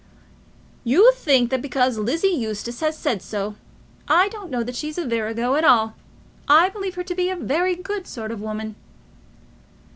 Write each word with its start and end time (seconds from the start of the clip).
"You 0.83 1.11
think 1.13 1.51
that 1.51 1.61
because 1.61 1.99
Lizzie 1.99 2.29
Eustace 2.29 2.79
has 2.79 2.97
said 2.97 3.21
so. 3.21 3.53
I 4.07 4.29
don't 4.29 4.49
know 4.49 4.63
that 4.63 4.75
she's 4.75 4.97
a 4.97 5.05
virago 5.05 5.53
at 5.53 5.63
all. 5.63 5.93
I 6.47 6.69
believe 6.69 6.95
her 6.95 7.03
to 7.03 7.13
be 7.13 7.29
a 7.29 7.35
very 7.35 7.75
good 7.75 8.07
sort 8.07 8.31
of 8.31 8.41
woman." 8.41 8.73